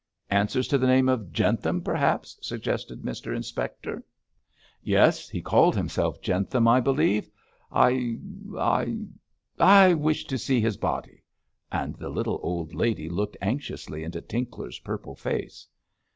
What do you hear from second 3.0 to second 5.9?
Mr Inspector. 'Yes, he called